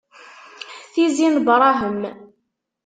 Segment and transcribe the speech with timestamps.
[0.93, 2.01] Tizi n Brahem.